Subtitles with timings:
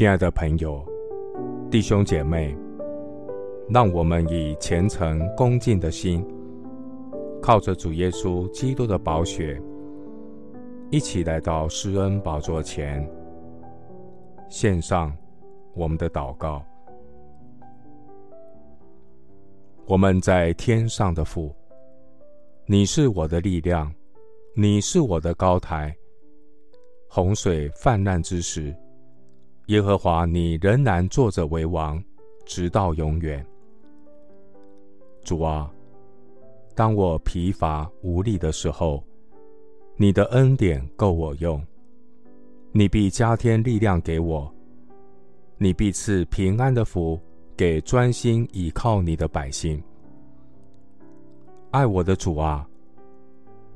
[0.00, 0.82] 亲爱的朋友、
[1.70, 2.56] 弟兄姐妹，
[3.68, 6.26] 让我们以虔诚恭敬的心，
[7.42, 9.60] 靠着主耶稣基督的宝血，
[10.90, 13.06] 一起来到施恩宝座前，
[14.48, 15.14] 献上
[15.74, 16.64] 我们的祷告。
[19.84, 21.54] 我们在天上的父，
[22.64, 23.92] 你是我的力量，
[24.54, 25.94] 你是我的高台。
[27.06, 28.74] 洪水泛滥之时，
[29.70, 32.02] 耶和华，你仍然坐着为王，
[32.44, 33.46] 直到永远。
[35.22, 35.72] 主啊，
[36.74, 39.00] 当我疲乏无力的时候，
[39.94, 41.64] 你的恩典够我用，
[42.72, 44.52] 你必加添力量给我，
[45.56, 47.16] 你必赐平安的福
[47.56, 49.80] 给专心倚靠你的百姓。
[51.70, 52.68] 爱我的主啊，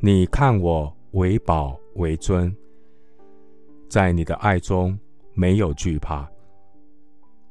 [0.01, 2.53] 你看我为宝为尊。
[3.89, 4.98] 在你的爱中
[5.35, 6.29] 没有惧怕，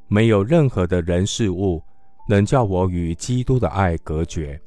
[0.08, 1.82] 没有任何的人事物
[2.28, 4.60] 能叫我与基督的爱隔绝。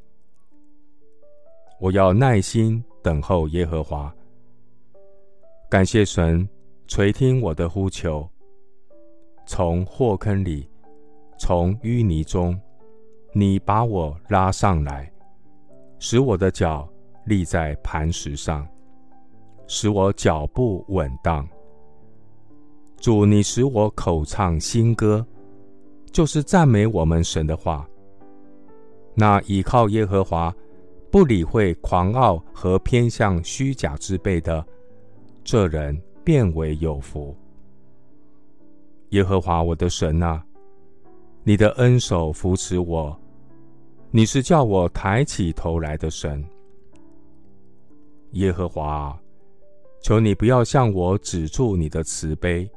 [1.81, 4.15] 我要耐心等候耶和华，
[5.69, 6.49] 感谢神
[6.87, 8.29] 垂听我的呼求。
[9.47, 10.69] 从祸坑里，
[11.39, 12.59] 从淤泥中，
[13.33, 15.11] 你把我拉上来，
[15.99, 16.89] 使我的脚
[17.25, 18.67] 立在磐石上，
[19.67, 21.47] 使我脚步稳当。
[22.99, 25.25] 主，你使我口唱新歌，
[26.11, 27.89] 就是赞美我们神的话。
[29.15, 30.55] 那倚靠耶和华、
[31.11, 34.65] 不理会狂傲和偏向虚假之辈的，
[35.45, 37.37] 这人便为有福。
[39.11, 40.45] 耶和华我的神啊，
[41.45, 43.17] 你的恩手扶持我，
[44.11, 46.45] 你是叫我抬起头来的神。
[48.33, 49.17] 耶和华，
[50.03, 52.69] 求你不要向我止住你的慈悲。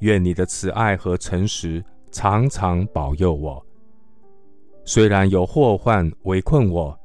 [0.00, 3.64] 愿你的慈爱和诚实常常保佑我。
[4.84, 6.98] 虽然有祸患围困我，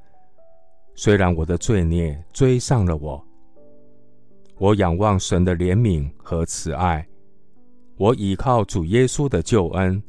[0.96, 3.24] 虽然我的罪孽追上了我，
[4.58, 7.06] 我仰望神的怜悯和慈爱，
[7.98, 10.02] 我倚靠主耶稣的救恩，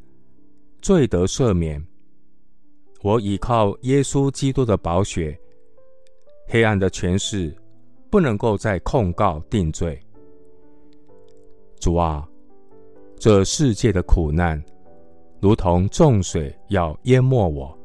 [0.81, 1.85] 罪得赦免。
[3.03, 5.39] 我倚靠耶稣基督的宝血，
[6.49, 7.55] 黑暗的权势
[8.11, 10.01] 不能够再控告定罪。
[11.81, 12.27] 主啊。
[13.19, 14.63] 这世界的苦难，
[15.41, 17.77] 如同众水要淹没我。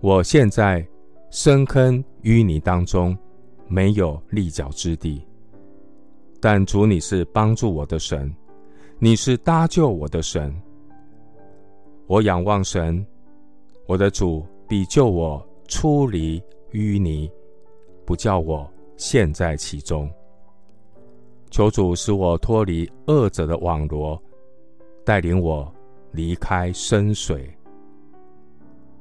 [0.00, 0.86] 我现在
[1.30, 3.16] 深坑淤泥当中，
[3.68, 5.24] 没有立脚之地。
[6.40, 8.32] 但主，你是帮助我的神，
[8.98, 10.54] 你是搭救我的神。
[12.06, 13.04] 我仰望神，
[13.86, 16.42] 我的主必救我出离
[16.72, 17.30] 淤泥，
[18.04, 20.10] 不叫我陷在其中。
[21.56, 24.22] 求主使我脱离恶者的网罗，
[25.06, 25.66] 带领我
[26.12, 27.50] 离开深水。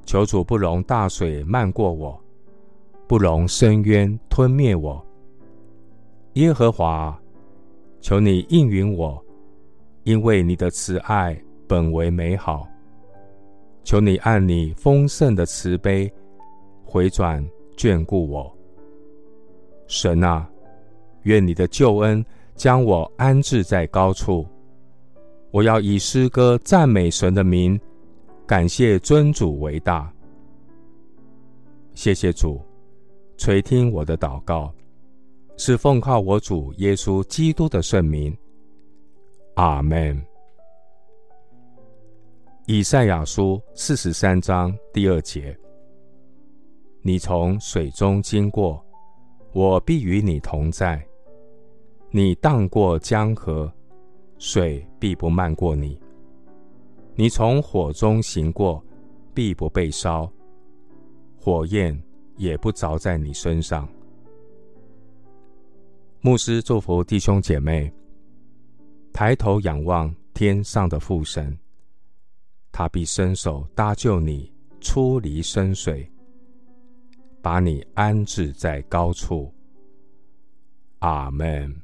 [0.06, 2.18] 求主不容大水漫过我，
[3.10, 5.06] 不容深渊吞灭我。
[6.36, 7.20] 耶和华，
[8.00, 9.22] 求你应允我，
[10.06, 11.38] 因为你的慈爱
[11.68, 12.66] 本为美好。
[13.84, 16.10] 求你按你丰盛的慈悲
[16.86, 17.46] 回转
[17.76, 18.50] 眷顾我。
[19.88, 20.50] 神啊，
[21.24, 22.26] 愿你的救恩。
[22.56, 24.48] 将我安置在高处，
[25.52, 27.80] 我要以诗歌赞美神的名，
[28.48, 30.12] 感谢尊主为大。
[31.94, 32.62] 谢谢主
[33.38, 34.74] 垂听我的祷告，
[35.58, 38.36] 是奉靠我主耶稣基督的圣名。
[39.56, 40.22] 阿门。
[42.68, 45.58] 以赛亚书四十三章第二节：
[47.02, 48.84] 你从水中经过，
[49.54, 51.06] 我必与你同在。
[52.18, 53.70] 你荡过江河，
[54.38, 56.00] 水必不漫过你；
[57.14, 58.82] 你从火中行过，
[59.34, 60.32] 必不被烧，
[61.38, 62.02] 火焰
[62.38, 63.86] 也不着在你身上。
[66.22, 67.94] 牧师祝福弟兄姐妹，
[69.12, 71.60] 抬头仰望天上的父神，
[72.72, 76.10] 他必伸手搭救你，出离深水，
[77.42, 79.54] 把你安置在高处。
[81.00, 81.76] 阿门。